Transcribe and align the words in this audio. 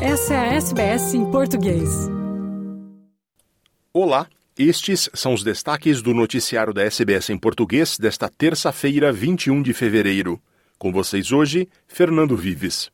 Essa 0.00 0.34
é 0.34 0.36
a 0.36 0.54
SBS 0.56 1.14
em 1.14 1.30
português. 1.30 1.88
Olá, 3.94 4.26
estes 4.58 5.08
são 5.14 5.32
os 5.32 5.42
destaques 5.42 6.02
do 6.02 6.12
noticiário 6.12 6.74
da 6.74 6.82
SBS 6.82 7.30
em 7.30 7.38
português 7.38 7.98
desta 7.98 8.28
terça-feira, 8.28 9.10
21 9.10 9.62
de 9.62 9.72
fevereiro. 9.72 10.38
Com 10.78 10.92
vocês 10.92 11.32
hoje, 11.32 11.66
Fernando 11.88 12.36
Vives. 12.36 12.90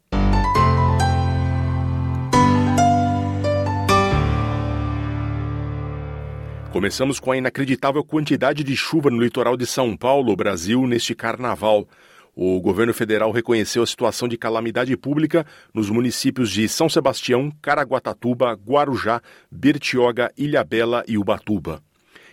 Começamos 6.71 7.19
com 7.19 7.33
a 7.33 7.37
inacreditável 7.37 8.05
quantidade 8.05 8.63
de 8.63 8.77
chuva 8.77 9.11
no 9.11 9.21
litoral 9.21 9.57
de 9.57 9.67
São 9.67 9.97
Paulo, 9.97 10.37
Brasil, 10.37 10.87
neste 10.87 11.17
carnaval. 11.17 11.89
O 12.35 12.61
governo 12.61 12.95
federal 12.95 13.31
reconheceu 13.31 13.83
a 13.83 13.87
situação 13.87 14.27
de 14.27 14.39
calamidade 14.39 14.97
pública 14.97 15.47
nos 15.75 15.91
municípios 15.91 16.51
de 16.51 16.67
São 16.67 16.89
Sebastião, 16.89 17.53
Caraguatatuba, 17.61 18.55
Guarujá, 18.55 19.21
Bertioga, 19.51 20.33
Ilhabela 20.37 21.05
e 21.07 21.19
Ubatuba. 21.19 21.83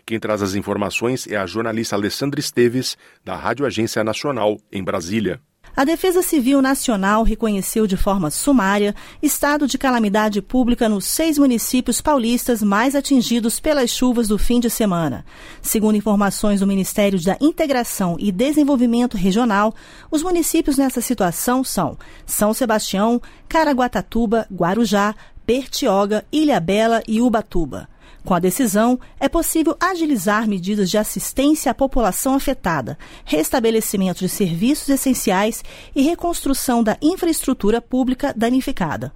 Quem 0.05 0.19
traz 0.19 0.41
as 0.41 0.55
informações 0.55 1.27
é 1.27 1.35
a 1.35 1.45
jornalista 1.45 1.95
Alessandra 1.95 2.39
Esteves, 2.39 2.97
da 3.23 3.35
Rádio 3.35 3.65
Agência 3.65 4.03
Nacional, 4.03 4.57
em 4.71 4.83
Brasília. 4.83 5.41
A 5.75 5.85
Defesa 5.85 6.21
Civil 6.21 6.61
Nacional 6.61 7.23
reconheceu 7.23 7.87
de 7.87 7.95
forma 7.95 8.29
sumária 8.29 8.93
estado 9.21 9.67
de 9.67 9.77
calamidade 9.77 10.41
pública 10.41 10.89
nos 10.89 11.05
seis 11.05 11.37
municípios 11.37 12.01
paulistas 12.01 12.61
mais 12.61 12.95
atingidos 12.95 13.59
pelas 13.59 13.89
chuvas 13.89 14.27
do 14.27 14.37
fim 14.37 14.59
de 14.59 14.69
semana. 14.69 15.25
Segundo 15.61 15.95
informações 15.95 16.59
do 16.59 16.67
Ministério 16.67 17.21
da 17.23 17.37
Integração 17.39 18.17
e 18.19 18.31
Desenvolvimento 18.31 19.15
Regional, 19.15 19.73
os 20.11 20.21
municípios 20.21 20.77
nessa 20.77 21.01
situação 21.01 21.63
são 21.63 21.97
São 22.25 22.53
Sebastião, 22.53 23.21
Caraguatatuba, 23.47 24.47
Guarujá, 24.51 25.15
Bertioga, 25.45 26.25
Ilhabela 26.31 27.01
e 27.07 27.21
Ubatuba. 27.21 27.87
Com 28.25 28.33
a 28.33 28.39
decisão, 28.39 28.99
é 29.19 29.29
possível 29.29 29.75
agilizar 29.79 30.47
medidas 30.47 30.89
de 30.89 30.97
assistência 30.97 31.71
à 31.71 31.73
população 31.73 32.35
afetada, 32.35 32.97
restabelecimento 33.25 34.19
de 34.19 34.29
serviços 34.29 34.89
essenciais 34.89 35.63
e 35.95 36.01
reconstrução 36.01 36.83
da 36.83 36.97
infraestrutura 37.01 37.81
pública 37.81 38.33
danificada. 38.35 39.13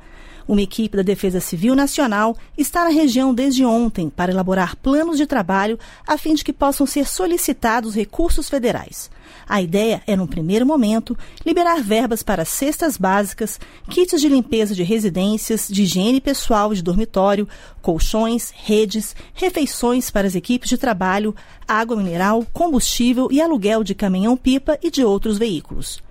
Uma 0.48 0.62
equipe 0.62 0.98
da 0.98 1.04
Defesa 1.04 1.40
Civil 1.40 1.74
Nacional 1.74 2.36
está 2.58 2.84
na 2.84 2.90
região 2.90 3.34
desde 3.34 3.64
ontem 3.64 4.10
para 4.10 4.32
elaborar 4.32 4.76
planos 4.76 5.18
de 5.18 5.26
trabalho 5.26 5.80
a 6.06 6.18
fim 6.18 6.34
de 6.34 6.44
que 6.44 6.52
possam 6.52 6.86
ser 6.86 7.08
solicitados 7.08 7.96
recursos 7.96 8.50
federais. 8.50 9.10
A 9.54 9.62
ideia 9.62 10.02
é, 10.08 10.16
num 10.16 10.26
primeiro 10.26 10.66
momento, 10.66 11.16
liberar 11.46 11.80
verbas 11.80 12.24
para 12.24 12.44
cestas 12.44 12.98
básicas, 12.98 13.60
kits 13.88 14.20
de 14.20 14.28
limpeza 14.28 14.74
de 14.74 14.82
residências, 14.82 15.68
de 15.70 15.84
higiene 15.84 16.20
pessoal 16.20 16.74
de 16.74 16.82
dormitório, 16.82 17.48
colchões, 17.80 18.52
redes, 18.52 19.16
refeições 19.36 20.10
para 20.10 20.26
as 20.26 20.34
equipes 20.34 20.70
de 20.70 20.76
trabalho, 20.76 21.36
água 21.68 21.96
mineral, 21.96 22.44
combustível 22.52 23.28
e 23.32 23.40
aluguel 23.40 23.84
de 23.84 23.94
caminhão-pipa 23.94 24.80
e 24.82 24.90
de 24.90 25.06
outros 25.06 25.38
veículos. 25.38 26.02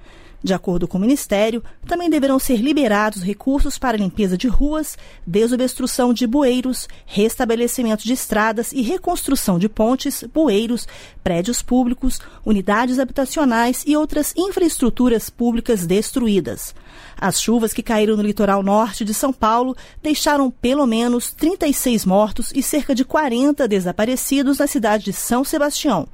De 0.44 0.52
acordo 0.52 0.88
com 0.88 0.98
o 0.98 1.00
Ministério, 1.00 1.62
também 1.86 2.10
deverão 2.10 2.36
ser 2.36 2.56
liberados 2.56 3.22
recursos 3.22 3.78
para 3.78 3.96
limpeza 3.96 4.36
de 4.36 4.48
ruas, 4.48 4.98
desobstrução 5.24 6.12
de 6.12 6.26
bueiros, 6.26 6.88
restabelecimento 7.06 8.02
de 8.02 8.12
estradas 8.12 8.72
e 8.72 8.82
reconstrução 8.82 9.56
de 9.56 9.68
pontes, 9.68 10.24
bueiros, 10.34 10.88
prédios 11.22 11.62
públicos, 11.62 12.20
unidades 12.44 12.98
habitacionais 12.98 13.84
e 13.86 13.96
outras 13.96 14.34
infraestruturas 14.36 15.30
públicas 15.30 15.86
destruídas. 15.86 16.74
As 17.16 17.40
chuvas 17.40 17.72
que 17.72 17.82
caíram 17.82 18.16
no 18.16 18.22
litoral 18.22 18.64
norte 18.64 19.04
de 19.04 19.14
São 19.14 19.32
Paulo 19.32 19.76
deixaram 20.02 20.50
pelo 20.50 20.84
menos 20.86 21.32
36 21.32 22.04
mortos 22.04 22.50
e 22.52 22.60
cerca 22.60 22.96
de 22.96 23.04
40 23.04 23.68
desaparecidos 23.68 24.58
na 24.58 24.66
cidade 24.66 25.04
de 25.04 25.12
São 25.12 25.44
Sebastião 25.44 26.08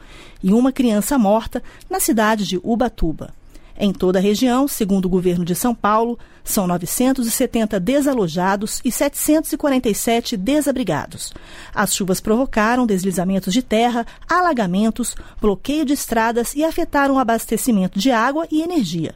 e 0.45 0.53
uma 0.53 0.71
criança 0.71 1.17
morta 1.17 1.63
na 1.89 1.99
cidade 1.99 2.47
de 2.47 2.61
Ubatuba. 2.63 3.33
Em 3.81 3.93
toda 3.93 4.19
a 4.19 4.23
região, 4.23 4.67
segundo 4.67 5.05
o 5.05 5.09
governo 5.09 5.45
de 5.45 5.55
São 5.55 5.73
Paulo, 5.73 6.19
são 6.43 6.67
970 6.67 7.79
desalojados 7.79 8.81
e 8.85 8.91
747 8.91 10.37
desabrigados. 10.37 11.33
As 11.73 11.95
chuvas 11.95 12.21
provocaram 12.21 12.87
deslizamentos 12.87 13.55
de 13.55 13.63
terra, 13.63 14.05
alagamentos, 14.29 15.15
bloqueio 15.41 15.85
de 15.85 15.93
estradas 15.93 16.57
e 16.57 16.65
afetaram 16.65 17.15
o 17.15 17.19
abastecimento 17.21 18.01
de 18.01 18.11
água 18.11 18.49
e 18.51 18.63
energia. 18.63 19.15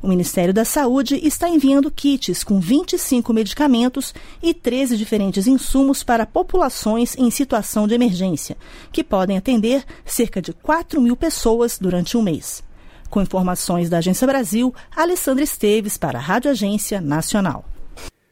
O 0.00 0.08
Ministério 0.08 0.54
da 0.54 0.64
Saúde 0.64 1.20
está 1.22 1.46
enviando 1.46 1.90
kits 1.90 2.42
com 2.42 2.60
25 2.60 3.30
medicamentos 3.34 4.14
e 4.42 4.54
13 4.54 4.96
diferentes 4.96 5.46
insumos 5.46 6.02
para 6.02 6.24
populações 6.24 7.14
em 7.18 7.30
situação 7.30 7.86
de 7.86 7.94
emergência, 7.94 8.56
que 8.90 9.04
podem 9.04 9.36
atender 9.36 9.84
cerca 10.06 10.40
de 10.40 10.54
4 10.54 10.98
mil 10.98 11.16
pessoas 11.16 11.78
durante 11.78 12.16
um 12.16 12.22
mês. 12.22 12.66
Com 13.10 13.22
informações 13.22 13.88
da 13.88 13.98
Agência 13.98 14.26
Brasil, 14.26 14.74
Alessandra 14.94 15.42
Esteves 15.42 15.96
para 15.96 16.18
a 16.18 16.22
Rádio 16.22 16.50
Agência 16.50 17.00
Nacional. 17.00 17.64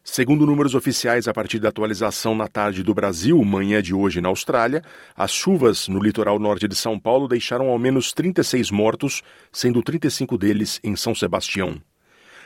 Segundo 0.04 0.47
números 0.47 0.75
oficiais 0.75 1.26
a 1.26 1.32
partir 1.32 1.59
da 1.59 1.69
atualização 1.69 2.34
na 2.34 2.47
tarde 2.47 2.82
do 2.82 2.94
Brasil, 2.94 3.42
manhã 3.42 3.82
de 3.82 3.92
hoje 3.92 4.20
na 4.20 4.28
Austrália, 4.28 4.82
as 5.16 5.32
chuvas 5.32 5.88
no 5.88 5.98
litoral 5.98 6.38
norte 6.38 6.69
de 6.69 6.76
São 6.76 6.98
Paulo 6.98 7.26
deixaram 7.26 7.69
ao 7.69 7.78
menos 7.78 8.12
36 8.12 8.70
mortos, 8.70 9.22
sendo 9.50 9.82
35 9.82 10.38
deles 10.38 10.78
em 10.84 10.94
São 10.94 11.14
Sebastião. 11.14 11.81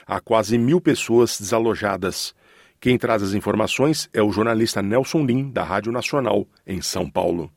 Há 0.06 0.20
quase 0.20 0.56
mil 0.56 0.80
pessoas 0.80 1.38
desalojadas. 1.38 2.34
Quem 2.80 2.96
traz 2.96 3.22
as 3.22 3.34
informações 3.34 4.08
é 4.12 4.22
o 4.22 4.32
jornalista 4.32 4.80
Nelson 4.80 5.22
Lim, 5.24 5.50
da 5.50 5.62
Rádio 5.62 5.92
Nacional, 5.92 6.46
em 6.66 6.80
São 6.80 7.10
Paulo. 7.10 7.50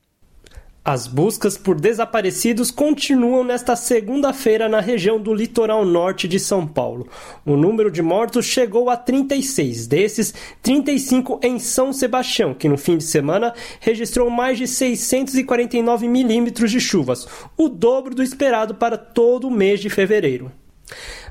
As 0.86 1.08
buscas 1.08 1.58
por 1.58 1.80
desaparecidos 1.80 2.70
continuam 2.70 3.42
nesta 3.42 3.74
segunda-feira 3.74 4.68
na 4.68 4.82
região 4.82 5.18
do 5.18 5.34
litoral 5.34 5.86
norte 5.86 6.28
de 6.28 6.38
São 6.38 6.68
Paulo. 6.68 7.08
O 7.46 7.56
número 7.56 7.90
de 7.90 8.02
mortos 8.02 8.46
chegou 8.46 8.90
a 8.90 8.98
36, 8.98 9.88
desses 9.88 10.34
35 10.62 11.40
em 11.42 11.58
São 11.58 11.94
Sebastião, 11.94 12.54
que 12.54 12.68
no 12.68 12.78
fim 12.78 12.98
de 12.98 13.06
semana 13.06 13.54
registrou 13.80 14.30
mais 14.30 14.58
de 14.58 14.68
649 14.68 16.06
milímetros 16.10 16.70
de 16.70 16.82
chuvas, 16.82 17.30
o 17.56 17.70
dobro 17.70 18.14
do 18.14 18.22
esperado 18.22 18.76
para 18.76 18.98
todo 18.98 19.48
o 19.48 19.52
mês 19.52 19.80
de 19.80 19.90
fevereiro. 19.90 20.52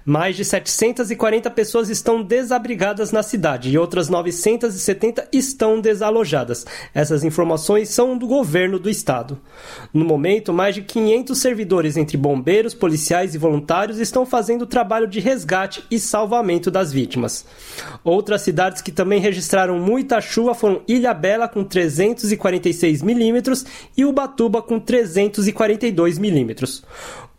Mais 0.04 0.36
de 0.36 0.44
740 0.44 1.50
pessoas 1.50 1.88
estão 1.88 2.22
desabrigadas 2.22 3.12
na 3.12 3.22
cidade 3.22 3.70
e 3.70 3.78
outras 3.78 4.08
970 4.08 5.28
estão 5.32 5.80
desalojadas. 5.80 6.66
Essas 6.92 7.22
informações 7.22 7.88
são 7.88 8.18
do 8.18 8.26
governo 8.26 8.78
do 8.78 8.91
estado. 8.91 9.38
No 9.94 10.04
momento, 10.04 10.52
mais 10.52 10.74
de 10.74 10.82
500 10.82 11.38
servidores 11.38 11.96
entre 11.96 12.16
bombeiros, 12.16 12.74
policiais 12.74 13.34
e 13.34 13.38
voluntários 13.38 13.98
estão 13.98 14.26
fazendo 14.26 14.62
o 14.62 14.66
trabalho 14.66 15.06
de 15.06 15.20
resgate 15.20 15.84
e 15.91 15.98
salvamento 15.98 16.70
das 16.70 16.92
vítimas. 16.92 17.44
Outras 18.02 18.42
cidades 18.42 18.82
que 18.82 18.91
também 18.91 19.20
registraram 19.20 19.78
muita 19.78 20.20
chuva 20.20 20.54
foram 20.54 20.82
Ilhabela 20.88 21.46
com 21.46 21.62
346 21.62 23.02
milímetros 23.02 23.64
e 23.96 24.04
Ubatuba 24.04 24.60
com 24.60 24.80
342 24.80 26.18
milímetros. 26.18 26.84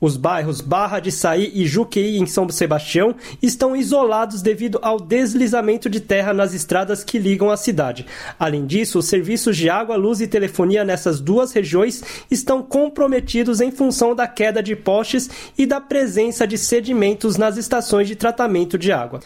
Os 0.04 0.18
bairros 0.18 0.60
Barra 0.60 1.00
de 1.00 1.14
Saí 1.14 1.50
e 1.56 1.66
Juqueí, 1.66 2.18
em 2.18 2.26
São 2.26 2.50
Sebastião, 2.50 3.16
estão 3.42 3.74
isolados 3.74 4.42
devido 4.42 4.78
ao 4.82 5.00
deslizamento 5.00 5.90
de 5.90 6.02
terra 6.02 6.34
nas 6.34 6.54
estradas 6.54 7.06
que 7.06 7.18
ligam 7.18 7.50
a 7.50 7.56
cidade. 7.56 8.06
Além 8.38 8.66
disso, 8.66 9.00
os 9.00 9.06
serviços 9.06 9.56
de 9.56 9.70
água, 9.70 9.96
luz 9.96 10.20
e 10.20 10.28
telefonia 10.28 10.84
nessas 10.84 11.22
duas 11.22 11.54
regiões 11.54 12.04
estão 12.30 12.62
comprometidos 12.62 13.62
em 13.62 13.72
função 13.72 14.14
da 14.14 14.28
queda 14.28 14.62
de 14.62 14.76
postes 14.76 15.30
e 15.58 15.66
da 15.66 15.80
presença 15.80 16.46
de 16.46 16.58
sedimentos 16.58 17.38
nas 17.38 17.56
estações 17.56 18.06
de 18.06 18.18
tratamento 18.18 18.78
de 18.78 18.92
água. 18.92 19.22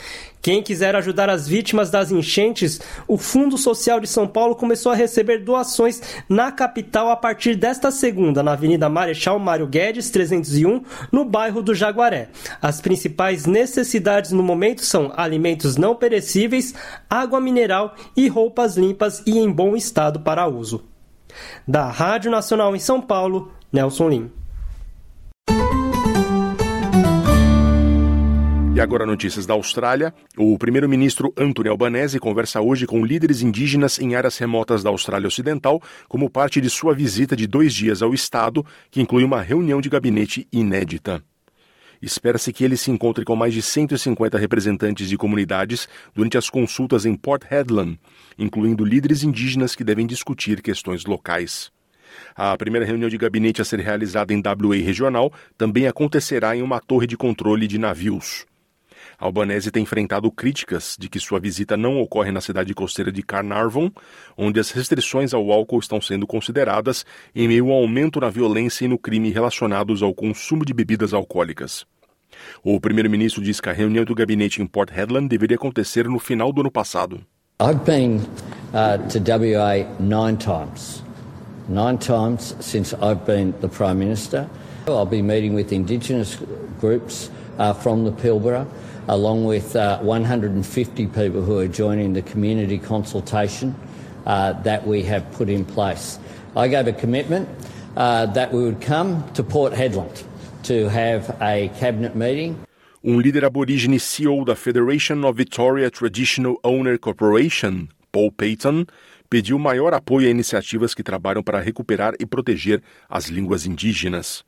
Quem 0.47 0.63
quiser 0.63 0.95
ajudar 0.95 1.29
as 1.29 1.45
vítimas 1.45 1.89
das 1.89 2.11
enchentes, 2.11 2.79
o 3.05 3.17
Fundo 3.17 3.57
Social 3.57 3.99
de 3.99 4.07
São 4.07 4.25
Paulo 4.25 4.55
começou 4.55 4.91
a 4.91 4.95
receber 4.95 5.39
doações 5.39 6.01
na 6.29 6.51
capital 6.53 7.09
a 7.09 7.17
partir 7.17 7.55
desta 7.55 7.91
segunda, 7.91 8.41
na 8.41 8.53
Avenida 8.53 8.87
Marechal 8.87 9.39
Mário 9.39 9.67
Guedes, 9.67 10.09
301, 10.09 10.66
no 11.11 11.25
bairro 11.25 11.61
do 11.61 11.73
Jaguaré. 11.73 12.29
As 12.61 12.81
principais 12.81 13.45
necessidades 13.45 14.31
no 14.31 14.43
momento 14.43 14.83
são 14.83 15.11
alimentos 15.15 15.77
não 15.77 15.95
perecíveis, 15.95 16.73
água 17.09 17.39
mineral 17.39 17.95
e 18.15 18.27
roupas 18.27 18.77
limpas 18.77 19.23
e 19.25 19.37
em 19.37 19.51
bom 19.51 19.75
estado 19.75 20.19
para 20.19 20.47
uso. 20.47 20.83
Da 21.67 21.89
Rádio 21.89 22.31
Nacional 22.31 22.75
em 22.75 22.79
São 22.79 23.01
Paulo, 23.01 23.51
Nelson 23.71 24.09
Lim. 24.09 24.31
E 28.77 28.79
agora 28.79 29.07
notícias 29.07 29.47
da 29.47 29.55
Austrália. 29.55 30.13
O 30.37 30.55
primeiro-ministro 30.55 31.33
Anthony 31.35 31.67
Albanese 31.67 32.19
conversa 32.19 32.61
hoje 32.61 32.85
com 32.85 33.03
líderes 33.03 33.41
indígenas 33.41 33.97
em 33.97 34.13
áreas 34.13 34.37
remotas 34.37 34.83
da 34.83 34.91
Austrália 34.91 35.27
Ocidental 35.27 35.81
como 36.07 36.29
parte 36.29 36.61
de 36.61 36.69
sua 36.69 36.93
visita 36.93 37.35
de 37.35 37.47
dois 37.47 37.73
dias 37.73 38.03
ao 38.03 38.13
estado, 38.13 38.63
que 38.91 39.01
inclui 39.01 39.23
uma 39.23 39.41
reunião 39.41 39.81
de 39.81 39.89
gabinete 39.89 40.47
inédita. 40.53 41.23
Espera-se 41.99 42.53
que 42.53 42.63
ele 42.63 42.77
se 42.77 42.91
encontre 42.91 43.25
com 43.25 43.35
mais 43.35 43.51
de 43.51 43.63
150 43.63 44.37
representantes 44.37 45.09
de 45.09 45.17
comunidades 45.17 45.89
durante 46.13 46.37
as 46.37 46.47
consultas 46.47 47.03
em 47.03 47.15
Port 47.15 47.51
Hedland, 47.51 47.99
incluindo 48.37 48.85
líderes 48.85 49.23
indígenas 49.23 49.75
que 49.75 49.83
devem 49.83 50.05
discutir 50.05 50.61
questões 50.61 51.03
locais. 51.03 51.71
A 52.35 52.55
primeira 52.55 52.85
reunião 52.85 53.09
de 53.09 53.17
gabinete 53.17 53.59
a 53.59 53.65
ser 53.65 53.79
realizada 53.79 54.35
em 54.35 54.37
WA 54.37 54.75
regional 54.75 55.33
também 55.57 55.87
acontecerá 55.87 56.55
em 56.55 56.61
uma 56.61 56.79
torre 56.79 57.07
de 57.07 57.17
controle 57.17 57.65
de 57.65 57.79
navios. 57.79 58.45
Albanese 59.19 59.71
tem 59.71 59.81
enfrentado 59.81 60.29
críticas 60.31 60.95
de 60.99 61.09
que 61.09 61.19
sua 61.19 61.39
visita 61.39 61.75
não 61.75 61.99
ocorre 61.99 62.31
na 62.31 62.39
cidade 62.39 62.73
costeira 62.75 63.11
de 63.11 63.23
Carnarvon, 63.23 63.89
onde 64.37 64.59
as 64.59 64.69
restrições 64.69 65.33
ao 65.33 65.51
álcool 65.51 65.79
estão 65.79 65.99
sendo 65.99 66.27
consideradas 66.27 67.03
em 67.35 67.47
meio 67.47 67.71
ao 67.71 67.79
aumento 67.79 68.19
na 68.19 68.29
violência 68.29 68.85
e 68.85 68.87
no 68.87 68.99
crime 68.99 69.31
relacionados 69.31 70.03
ao 70.03 70.13
consumo 70.13 70.63
de 70.63 70.73
bebidas 70.73 71.13
alcoólicas. 71.13 71.83
O 72.63 72.79
primeiro-ministro 72.79 73.41
diz 73.41 73.59
que 73.59 73.69
a 73.69 73.73
reunião 73.73 74.05
do 74.05 74.13
gabinete 74.13 74.61
em 74.61 74.67
Port 74.67 74.95
Hedland 74.95 75.27
deveria 75.27 75.55
acontecer 75.55 76.07
no 76.07 76.19
final 76.19 76.53
do 76.53 76.61
ano 76.61 76.71
passado. 76.71 77.25
I've 77.59 77.83
been 77.85 78.19
uh, 78.71 78.99
to 79.09 79.19
WA 79.19 79.83
nine 79.99 80.37
times. 80.37 81.01
Nine 81.67 81.97
times 81.97 82.55
since 82.59 82.95
I've 83.01 83.25
been 83.25 83.53
the 83.61 83.67
Prime 83.67 83.97
Minister. 83.97 84.47
I'll 84.87 85.07
be 85.07 85.23
meeting 85.23 85.55
with 85.55 85.73
Indigenous 85.73 86.37
groups 86.79 87.31
uh, 87.57 87.73
from 87.73 88.05
the 88.05 88.11
Pilbara. 88.11 88.67
along 89.07 89.45
with 89.45 89.75
uh, 89.75 89.99
150 89.99 91.07
people 91.07 91.41
who 91.41 91.57
are 91.57 91.67
joining 91.67 92.13
the 92.13 92.21
community 92.21 92.77
consultation 92.77 93.73
uh, 94.25 94.53
that 94.63 94.85
we 94.85 95.03
have 95.03 95.23
put 95.31 95.49
in 95.49 95.65
place. 95.65 96.19
I 96.55 96.67
gave 96.67 96.87
a 96.87 96.93
commitment 96.93 97.47
uh, 97.95 98.25
that 98.33 98.51
we 98.51 98.63
would 98.63 98.81
come 98.81 99.23
to 99.33 99.43
Port 99.43 99.73
Hedland 99.73 100.23
to 100.63 100.89
have 100.89 101.35
a 101.41 101.69
cabinet 101.79 102.15
meeting. 102.15 102.57
Um 103.03 103.21
líder 103.21 103.45
aborígene 103.45 103.99
CEO 103.99 104.43
da 104.43 104.55
Federation 104.55 105.23
of 105.23 105.37
Victoria 105.37 105.89
Traditional 105.89 106.57
Owner 106.63 106.97
Corporation, 106.97 107.87
Paul 108.11 108.31
Payton, 108.31 108.85
pediu 109.29 109.57
maior 109.59 109.93
apoio 109.93 110.27
a 110.27 110.31
iniciativas 110.31 110.93
que 110.93 111.03
trabalham 111.03 111.43
para 111.43 111.61
recuperar 111.61 112.15
e 112.19 112.25
proteger 112.25 112.81
as 113.07 113.27
línguas 113.27 113.65
indígenas. 113.65 114.43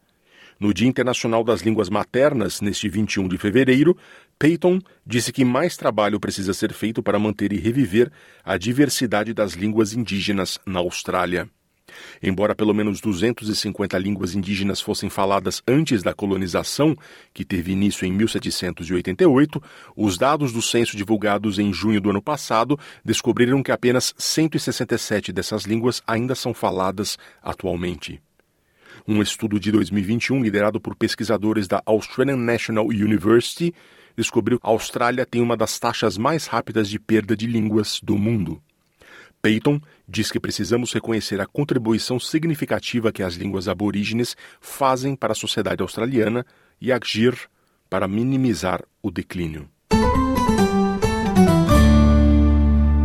No 0.60 0.74
Dia 0.74 0.90
Internacional 0.90 1.42
das 1.42 1.62
Línguas 1.62 1.90
Maternas, 1.90 2.60
neste 2.60 2.90
21 2.90 3.30
de 3.30 3.38
fevereiro, 3.38 3.96
Peyton 4.38 4.82
disse 5.06 5.32
que 5.32 5.46
mais 5.46 5.78
trabalho 5.78 6.20
precisa 6.20 6.54
ser 6.54 6.74
feito 6.74 7.02
para 7.02 7.18
manter 7.18 7.54
e 7.54 7.58
reviver 7.58 8.12
a 8.44 8.58
diversidade 8.58 9.34
das 9.34 9.54
línguas 9.54 9.94
indígenas 9.94 10.60
na 10.66 10.80
Austrália. 10.80 11.50
Embora 12.22 12.54
pelo 12.54 12.74
menos 12.74 13.00
250 13.00 13.98
línguas 13.98 14.36
indígenas 14.36 14.82
fossem 14.82 15.10
faladas 15.10 15.64
antes 15.66 16.04
da 16.04 16.14
colonização, 16.14 16.94
que 17.34 17.46
teve 17.46 17.72
início 17.72 18.06
em 18.06 18.12
1788, 18.12 19.64
os 19.96 20.18
dados 20.18 20.52
do 20.52 20.62
censo 20.62 20.98
divulgados 20.98 21.58
em 21.58 21.72
junho 21.72 22.02
do 22.02 22.10
ano 22.10 22.22
passado 22.22 22.78
descobriram 23.04 23.64
que 23.64 23.72
apenas 23.72 24.14
167 24.18 25.32
dessas 25.32 25.64
línguas 25.64 26.04
ainda 26.06 26.36
são 26.36 26.54
faladas 26.54 27.18
atualmente. 27.42 28.22
Um 29.12 29.24
estudo 29.24 29.60
de 29.60 29.72
2021, 29.72 30.44
liderado 30.44 30.80
por 30.80 30.96
pesquisadores 30.96 31.68
da 31.68 31.82
Australian 31.84 32.36
National 32.36 32.86
University, 32.86 33.74
descobriu 34.16 34.60
que 34.60 34.68
a 34.68 34.70
Austrália 34.70 35.26
tem 35.26 35.42
uma 35.42 35.58
das 35.58 35.80
taxas 35.80 36.16
mais 36.16 36.46
rápidas 36.46 36.88
de 36.88 37.00
perda 37.00 37.36
de 37.36 37.48
línguas 37.48 38.00
do 38.04 38.16
mundo. 38.20 38.62
Peyton 39.42 39.82
diz 40.08 40.32
que 40.32 40.40
precisamos 40.40 40.94
reconhecer 40.94 41.42
a 41.42 41.48
contribuição 41.48 42.20
significativa 42.20 43.12
que 43.12 43.24
as 43.24 43.34
línguas 43.34 43.68
aborígenes 43.68 44.38
fazem 44.62 45.16
para 45.16 45.32
a 45.32 45.36
sociedade 45.36 45.82
australiana 45.82 46.46
e 46.80 46.92
agir 46.92 47.36
para 47.90 48.08
minimizar 48.08 48.84
o 49.02 49.10
declínio. 49.10 49.68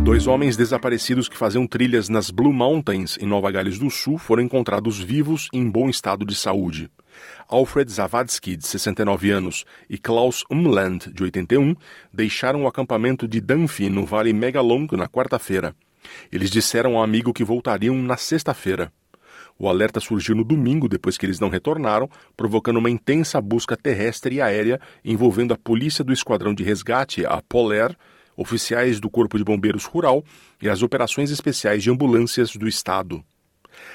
Dois 0.05 0.27
homens 0.27 0.55
desaparecidos 0.55 1.27
que 1.27 1.35
faziam 1.35 1.65
trilhas 1.65 2.09
nas 2.09 2.29
Blue 2.29 2.53
Mountains, 2.53 3.17
em 3.19 3.25
Nova 3.25 3.49
Gales 3.49 3.79
do 3.79 3.89
Sul, 3.89 4.19
foram 4.19 4.43
encontrados 4.43 4.99
vivos 4.99 5.49
e 5.51 5.57
em 5.57 5.67
bom 5.67 5.89
estado 5.89 6.23
de 6.23 6.35
saúde. 6.35 6.91
Alfred 7.49 7.91
Zavadsky, 7.91 8.55
de 8.55 8.67
69 8.67 9.31
anos, 9.31 9.65
e 9.89 9.97
Klaus 9.97 10.43
Umland, 10.47 11.11
de 11.11 11.23
81, 11.23 11.75
deixaram 12.13 12.65
o 12.65 12.67
acampamento 12.67 13.27
de 13.27 13.41
Dunphy, 13.41 13.89
no 13.89 14.05
Vale 14.05 14.31
Megalong, 14.31 14.85
na 14.91 15.07
quarta-feira. 15.07 15.75
Eles 16.31 16.51
disseram 16.51 16.97
ao 16.97 17.03
amigo 17.03 17.33
que 17.33 17.43
voltariam 17.43 17.95
na 17.95 18.15
sexta-feira. 18.15 18.93
O 19.57 19.67
alerta 19.67 19.99
surgiu 19.99 20.35
no 20.35 20.43
domingo, 20.43 20.87
depois 20.87 21.17
que 21.17 21.25
eles 21.25 21.39
não 21.39 21.49
retornaram, 21.49 22.07
provocando 22.37 22.77
uma 22.77 22.91
intensa 22.91 23.41
busca 23.41 23.75
terrestre 23.75 24.35
e 24.35 24.41
aérea 24.41 24.79
envolvendo 25.03 25.51
a 25.51 25.57
polícia 25.57 26.03
do 26.03 26.13
esquadrão 26.13 26.53
de 26.53 26.63
resgate, 26.63 27.25
a 27.25 27.41
Poler, 27.41 27.97
oficiais 28.35 28.99
do 28.99 29.09
Corpo 29.09 29.37
de 29.37 29.43
Bombeiros 29.43 29.85
Rural 29.85 30.23
e 30.61 30.69
as 30.69 30.81
operações 30.81 31.31
especiais 31.31 31.83
de 31.83 31.91
ambulâncias 31.91 32.55
do 32.55 32.67
Estado. 32.67 33.23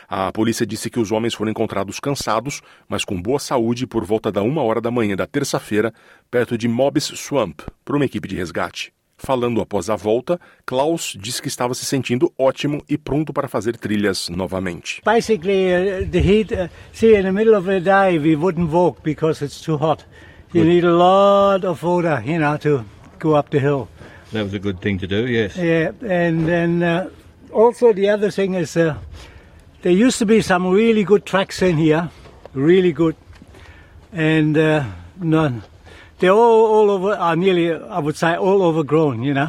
A 0.09 0.31
polícia 0.33 0.67
disse 0.67 0.91
que 0.91 1.01
os 1.01 1.11
homens 1.11 1.35
foram 1.35 1.51
encontrados 1.51 2.01
cansados, 2.01 2.61
mas 2.89 3.05
com 3.05 3.21
boa 3.21 3.39
saúde 3.39 3.87
por 3.87 4.05
volta 4.05 4.31
da 4.31 4.43
uma 4.43 4.63
hora 4.63 4.81
da 4.81 4.91
manhã 4.91 5.17
da 5.17 5.27
terça-feira, 5.27 5.93
perto 6.31 6.59
de 6.59 6.69
Mobs 6.69 7.05
Swamp, 7.15 7.61
por 7.85 7.97
uma 7.97 8.05
equipe 8.05 8.29
de 8.29 8.37
resgate. 8.37 8.93
Falando 9.23 9.61
após 9.61 9.91
a 9.91 9.97
volta, 9.97 10.41
Klaus 10.65 11.15
disse 11.21 11.43
que 11.43 11.49
estava 11.49 11.75
se 11.75 11.85
sentindo 11.85 12.33
ótimo 12.39 12.83
e 12.89 12.97
pronto 12.97 13.35
para 13.35 13.49
fazer 13.49 13.77
trilhas 13.77 14.31
novamente. 14.31 15.03
Basically, 15.05 15.67
uh, 15.75 16.07
the 16.11 16.19
heat, 16.19 16.55
uh, 16.55 16.69
see, 16.91 17.15
in 17.15 17.25
the 17.25 17.31
middle 17.31 17.55
of 17.55 17.67
the 17.67 17.81
day, 17.81 18.19
we 18.19 18.35
wouldn't 18.35 18.73
walk 18.73 19.03
because 19.03 19.45
it's 19.45 19.61
too 19.61 19.77
hot. 19.77 20.07
You 20.55 20.65
need 20.65 20.87
a 20.87 20.91
lot 20.91 21.67
of 21.67 21.85
water, 21.85 22.23
you 22.25 22.39
know, 22.39 22.57
to 22.59 22.83
go 23.19 23.37
up 23.39 23.51
the 23.51 23.61
hill. 23.61 23.89
That 24.33 24.45
was 24.45 24.55
a 24.55 24.61
good 24.61 24.81
thing 24.81 24.99
to 24.99 25.07
do, 25.07 25.27
yes. 25.27 25.57
Yeah, 25.57 25.91
and 26.07 26.47
then 26.47 26.83
uh, 26.83 27.11
also 27.53 27.93
the 27.93 28.11
other 28.11 28.31
thing 28.31 28.55
is 28.55 28.77
uh, 28.77 28.95
there 29.83 29.93
used 29.93 30.19
to 30.19 30.27
be 30.27 30.41
some 30.41 30.71
really 30.71 31.03
good 31.03 31.27
tracks 31.27 31.63
in 31.63 31.77
here, 31.77 32.11
really 32.55 32.93
good, 32.93 33.17
and 34.13 34.57
uh, 34.57 34.85
none. 35.21 35.63
They're 36.21 36.31
all, 36.31 36.67
all 36.67 36.91
over, 36.91 37.13
uh, 37.13 37.35
nearly, 37.35 37.73
I 37.73 37.99
would 37.99 38.17
say, 38.17 38.37
all 38.37 38.63
overgrown, 38.63 39.23
you 39.25 39.35
know. 39.35 39.49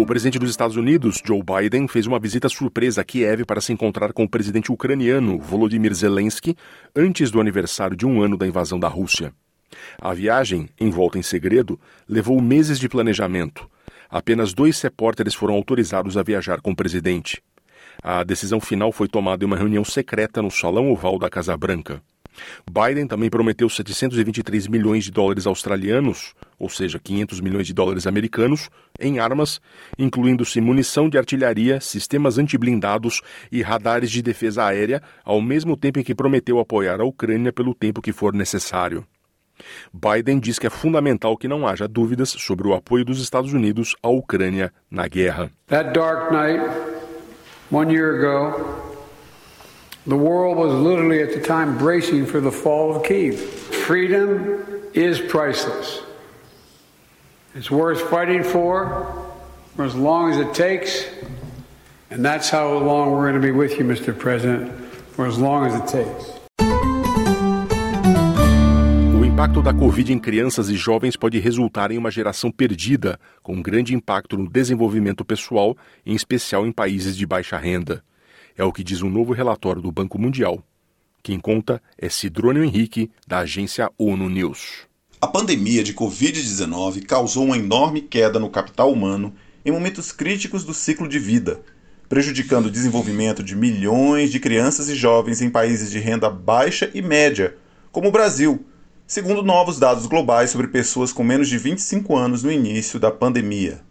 O 0.00 0.06
presidente 0.06 0.38
dos 0.38 0.50
Estados 0.50 0.76
Unidos, 0.76 1.20
Joe 1.24 1.42
Biden, 1.42 1.86
fez 1.88 2.06
uma 2.06 2.18
visita 2.18 2.48
surpresa 2.48 3.02
a 3.02 3.04
Kiev 3.04 3.44
para 3.44 3.60
se 3.60 3.72
encontrar 3.72 4.12
com 4.12 4.24
o 4.24 4.28
presidente 4.28 4.72
ucraniano, 4.72 5.38
Volodymyr 5.38 5.92
Zelensky, 5.94 6.56
antes 6.96 7.30
do 7.30 7.40
aniversário 7.40 7.96
de 7.96 8.06
um 8.06 8.22
ano 8.22 8.36
da 8.36 8.46
invasão 8.46 8.80
da 8.80 8.88
Rússia. 8.88 9.32
A 10.00 10.12
viagem, 10.12 10.68
envolta 10.80 11.18
em 11.18 11.22
segredo, 11.22 11.78
levou 12.08 12.40
meses 12.40 12.78
de 12.78 12.88
planejamento. 12.88 13.68
Apenas 14.10 14.52
dois 14.52 14.80
repórteres 14.80 15.34
foram 15.34 15.54
autorizados 15.54 16.16
a 16.16 16.22
viajar 16.22 16.60
com 16.60 16.72
o 16.72 16.76
presidente. 16.76 17.42
A 18.02 18.22
decisão 18.22 18.60
final 18.60 18.92
foi 18.92 19.08
tomada 19.08 19.44
em 19.44 19.46
uma 19.46 19.56
reunião 19.56 19.84
secreta 19.84 20.42
no 20.42 20.50
Salão 20.50 20.90
Oval 20.90 21.18
da 21.18 21.30
Casa 21.30 21.56
Branca. 21.56 22.02
Biden 22.70 23.06
também 23.06 23.28
prometeu 23.28 23.68
723 23.68 24.66
milhões 24.66 25.04
de 25.04 25.10
dólares 25.10 25.46
australianos, 25.46 26.34
ou 26.58 26.68
seja, 26.68 26.98
500 26.98 27.40
milhões 27.40 27.66
de 27.66 27.74
dólares 27.74 28.06
americanos, 28.06 28.70
em 28.98 29.18
armas, 29.18 29.60
incluindo-se 29.98 30.60
munição 30.60 31.08
de 31.08 31.18
artilharia, 31.18 31.80
sistemas 31.80 32.38
antiblindados 32.38 33.20
e 33.50 33.62
radares 33.62 34.10
de 34.10 34.22
defesa 34.22 34.64
aérea, 34.64 35.02
ao 35.24 35.40
mesmo 35.40 35.76
tempo 35.76 35.98
em 35.98 36.02
que 36.02 36.14
prometeu 36.14 36.58
apoiar 36.58 37.00
a 37.00 37.04
Ucrânia 37.04 37.52
pelo 37.52 37.74
tempo 37.74 38.02
que 38.02 38.12
for 38.12 38.32
necessário. 38.32 39.06
Biden 39.92 40.40
diz 40.40 40.58
que 40.58 40.66
é 40.66 40.70
fundamental 40.70 41.36
que 41.36 41.48
não 41.48 41.66
haja 41.66 41.86
dúvidas 41.86 42.30
sobre 42.30 42.68
o 42.68 42.74
apoio 42.74 43.04
dos 43.04 43.20
Estados 43.20 43.52
Unidos 43.52 43.94
à 44.02 44.08
Ucrânia 44.08 44.72
na 44.90 45.06
guerra. 45.08 45.50
That 45.68 45.92
dark 45.92 46.32
night, 46.32 46.60
one 47.70 47.92
year 47.92 48.16
ago, 48.16 48.96
the 50.06 50.16
world 50.16 50.58
was 50.58 50.72
literally 50.72 51.22
at 51.22 51.32
the 51.32 51.40
time 51.40 51.78
bracing 51.78 52.26
for 52.26 52.40
the 52.40 52.50
fall 52.50 52.96
of 52.96 53.02
Kiev. 53.04 53.38
Freedom 53.86 54.62
is 54.94 55.20
priceless. 55.20 56.02
It's 57.54 57.70
worth 57.70 58.00
fighting 58.08 58.42
for 58.42 59.06
for 59.76 59.84
as 59.84 59.94
long 59.94 60.30
as 60.30 60.38
it 60.38 60.54
takes. 60.54 61.06
And 62.10 62.24
that's 62.24 62.50
how 62.50 62.76
long 62.78 63.12
we're 63.12 63.30
going 63.30 63.40
to 63.40 63.46
be 63.46 63.52
with 63.52 63.78
you, 63.78 63.84
Mr. 63.84 64.16
President, 64.16 64.70
for 65.12 65.26
as 65.26 65.38
long 65.38 65.66
as 65.66 65.74
it 65.74 65.86
takes. 65.88 66.41
Impacto 69.32 69.62
da 69.62 69.72
Covid 69.72 70.12
em 70.12 70.18
crianças 70.18 70.68
e 70.68 70.76
jovens 70.76 71.16
pode 71.16 71.38
resultar 71.38 71.90
em 71.90 71.96
uma 71.96 72.10
geração 72.10 72.50
perdida, 72.50 73.18
com 73.42 73.62
grande 73.62 73.94
impacto 73.94 74.36
no 74.36 74.46
desenvolvimento 74.46 75.24
pessoal, 75.24 75.74
em 76.04 76.14
especial 76.14 76.66
em 76.66 76.70
países 76.70 77.16
de 77.16 77.24
baixa 77.24 77.56
renda. 77.56 78.04
É 78.54 78.62
o 78.62 78.70
que 78.70 78.84
diz 78.84 79.00
um 79.00 79.08
novo 79.08 79.32
relatório 79.32 79.80
do 79.80 79.90
Banco 79.90 80.18
Mundial. 80.18 80.62
Quem 81.22 81.40
conta 81.40 81.80
é 81.96 82.10
Cidrônio 82.10 82.62
Henrique, 82.62 83.10
da 83.26 83.38
agência 83.38 83.90
ONU 83.96 84.28
News. 84.28 84.86
A 85.18 85.26
pandemia 85.26 85.82
de 85.82 85.94
Covid-19 85.94 87.06
causou 87.06 87.46
uma 87.46 87.56
enorme 87.56 88.02
queda 88.02 88.38
no 88.38 88.50
capital 88.50 88.92
humano 88.92 89.34
em 89.64 89.72
momentos 89.72 90.12
críticos 90.12 90.62
do 90.62 90.74
ciclo 90.74 91.08
de 91.08 91.18
vida, 91.18 91.62
prejudicando 92.06 92.66
o 92.66 92.70
desenvolvimento 92.70 93.42
de 93.42 93.56
milhões 93.56 94.30
de 94.30 94.38
crianças 94.38 94.90
e 94.90 94.94
jovens 94.94 95.40
em 95.40 95.48
países 95.48 95.90
de 95.90 95.98
renda 95.98 96.28
baixa 96.28 96.90
e 96.92 97.00
média, 97.00 97.56
como 97.90 98.08
o 98.08 98.12
Brasil, 98.12 98.66
segundo 99.12 99.42
novos 99.42 99.78
dados 99.78 100.06
globais 100.06 100.48
sobre 100.48 100.68
pessoas 100.68 101.12
com 101.12 101.22
menos 101.22 101.46
de 101.46 101.58
25 101.58 102.16
anos 102.16 102.42
no 102.42 102.50
início 102.50 102.98
da 102.98 103.10
pandemia. 103.10 103.82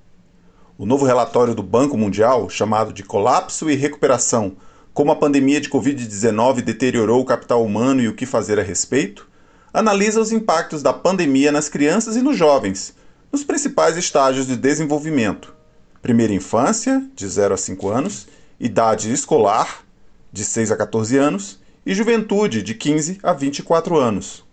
O 0.80 0.84
novo 0.84 1.06
relatório 1.06 1.54
do 1.54 1.62
Banco 1.62 1.96
Mundial, 1.96 2.50
chamado 2.50 2.92
de 2.92 3.04
Colapso 3.04 3.70
e 3.70 3.75
Recuperação 3.75 4.58
Como 4.96 5.12
a 5.12 5.16
pandemia 5.16 5.62
de 5.62 5.70
Covid-19 5.70 6.62
deteriorou 6.62 7.22
o 7.22 7.25
capital 7.25 7.63
humano 7.63 8.01
e 8.01 8.08
o 8.08 8.16
que 8.16 8.25
fazer 8.25 8.60
a 8.60 8.63
respeito, 8.63 9.30
analisa 9.72 10.20
os 10.20 10.32
impactos 10.32 10.82
da 10.82 10.92
pandemia 10.92 11.51
nas 11.51 11.70
crianças 11.70 12.16
e 12.16 12.22
nos 12.24 12.36
jovens, 12.36 12.96
nos 13.32 13.44
principais 13.44 13.98
estágios 13.98 14.48
de 14.48 14.56
desenvolvimento: 14.56 15.54
primeira 16.01 16.34
infância, 16.34 17.08
de 17.16 17.28
0 17.28 17.54
a 17.54 17.58
5 17.58 17.90
anos, 17.90 18.28
idade 18.60 19.13
escolar, 19.13 19.86
de 20.34 20.44
6 20.44 20.72
a 20.72 20.75
14 20.75 21.16
anos, 21.16 21.60
e 21.86 21.94
juventude, 21.94 22.63
de 22.63 22.74
15 22.74 23.20
a 23.22 23.34
24 23.34 24.00
anos. 24.00 24.50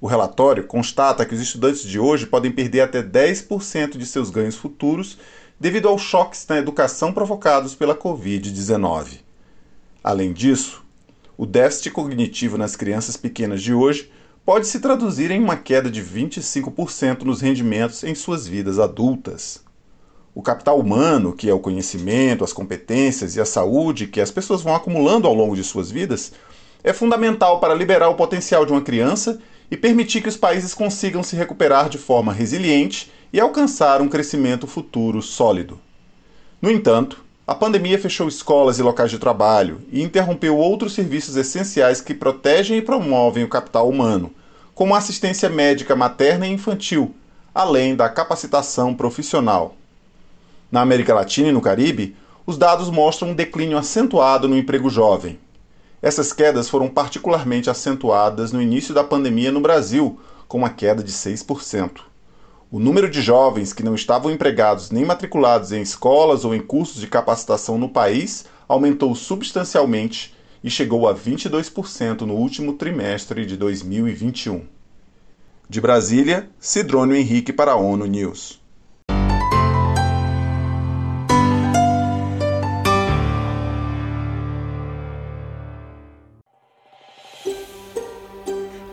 O 0.00 0.06
relatório 0.06 0.64
constata 0.64 1.24
que 1.26 1.34
os 1.34 1.40
estudantes 1.40 1.82
de 1.82 1.98
hoje 1.98 2.26
podem 2.26 2.52
perder 2.52 2.82
até 2.82 3.02
10% 3.02 3.96
de 3.96 4.06
seus 4.06 4.30
ganhos 4.30 4.54
futuros 4.54 5.18
devido 5.58 5.88
aos 5.88 6.02
choques 6.02 6.46
na 6.46 6.56
educação 6.56 7.12
provocados 7.12 7.74
pela 7.74 7.96
Covid-19. 7.96 9.18
Além 10.02 10.32
disso, 10.32 10.84
o 11.36 11.44
déficit 11.44 11.90
cognitivo 11.90 12.56
nas 12.56 12.76
crianças 12.76 13.16
pequenas 13.16 13.60
de 13.60 13.74
hoje 13.74 14.10
pode 14.44 14.68
se 14.68 14.78
traduzir 14.78 15.32
em 15.32 15.42
uma 15.42 15.56
queda 15.56 15.90
de 15.90 16.00
25% 16.00 17.22
nos 17.22 17.40
rendimentos 17.40 18.04
em 18.04 18.14
suas 18.14 18.46
vidas 18.46 18.78
adultas. 18.78 19.64
O 20.32 20.42
capital 20.42 20.78
humano, 20.78 21.32
que 21.32 21.50
é 21.50 21.52
o 21.52 21.58
conhecimento, 21.58 22.44
as 22.44 22.52
competências 22.52 23.34
e 23.34 23.40
a 23.40 23.44
saúde 23.44 24.06
que 24.06 24.20
as 24.20 24.30
pessoas 24.30 24.62
vão 24.62 24.76
acumulando 24.76 25.26
ao 25.26 25.34
longo 25.34 25.56
de 25.56 25.64
suas 25.64 25.90
vidas, 25.90 26.32
é 26.84 26.92
fundamental 26.92 27.58
para 27.58 27.74
liberar 27.74 28.08
o 28.08 28.14
potencial 28.14 28.64
de 28.64 28.70
uma 28.70 28.80
criança 28.80 29.40
e 29.70 29.76
permitir 29.76 30.22
que 30.22 30.28
os 30.28 30.36
países 30.36 30.74
consigam 30.74 31.22
se 31.22 31.36
recuperar 31.36 31.88
de 31.88 31.98
forma 31.98 32.32
resiliente 32.32 33.10
e 33.32 33.38
alcançar 33.38 34.00
um 34.00 34.08
crescimento 34.08 34.66
futuro 34.66 35.20
sólido. 35.20 35.78
No 36.60 36.70
entanto, 36.70 37.22
a 37.46 37.54
pandemia 37.54 37.98
fechou 37.98 38.28
escolas 38.28 38.78
e 38.78 38.82
locais 38.82 39.10
de 39.10 39.18
trabalho 39.18 39.80
e 39.90 40.02
interrompeu 40.02 40.56
outros 40.56 40.92
serviços 40.92 41.36
essenciais 41.36 42.00
que 42.00 42.14
protegem 42.14 42.78
e 42.78 42.82
promovem 42.82 43.44
o 43.44 43.48
capital 43.48 43.88
humano, 43.88 44.32
como 44.74 44.94
a 44.94 44.98
assistência 44.98 45.48
médica 45.48 45.96
materna 45.96 46.46
e 46.46 46.52
infantil, 46.52 47.14
além 47.54 47.96
da 47.96 48.08
capacitação 48.08 48.94
profissional. 48.94 49.74
Na 50.70 50.82
América 50.82 51.14
Latina 51.14 51.48
e 51.48 51.52
no 51.52 51.60
Caribe, 51.60 52.14
os 52.44 52.56
dados 52.58 52.90
mostram 52.90 53.30
um 53.30 53.34
declínio 53.34 53.78
acentuado 53.78 54.46
no 54.46 54.56
emprego 54.56 54.88
jovem. 54.90 55.38
Essas 56.00 56.32
quedas 56.32 56.68
foram 56.68 56.88
particularmente 56.88 57.68
acentuadas 57.68 58.52
no 58.52 58.62
início 58.62 58.94
da 58.94 59.02
pandemia 59.02 59.50
no 59.50 59.60
Brasil, 59.60 60.20
com 60.46 60.58
uma 60.58 60.70
queda 60.70 61.02
de 61.02 61.12
6%. 61.12 62.00
O 62.70 62.78
número 62.78 63.10
de 63.10 63.20
jovens 63.20 63.72
que 63.72 63.82
não 63.82 63.94
estavam 63.94 64.30
empregados 64.30 64.90
nem 64.90 65.04
matriculados 65.04 65.72
em 65.72 65.80
escolas 65.80 66.44
ou 66.44 66.54
em 66.54 66.60
cursos 66.60 67.00
de 67.00 67.06
capacitação 67.06 67.78
no 67.78 67.88
país 67.88 68.44
aumentou 68.68 69.14
substancialmente 69.14 70.36
e 70.62 70.70
chegou 70.70 71.08
a 71.08 71.14
22% 71.14 72.20
no 72.20 72.34
último 72.34 72.74
trimestre 72.74 73.44
de 73.46 73.56
2021. 73.56 74.66
De 75.68 75.80
Brasília, 75.80 76.48
Cidrônio 76.60 77.16
Henrique 77.16 77.52
para 77.52 77.72
a 77.72 77.76
ONU 77.76 78.06
News. 78.06 78.57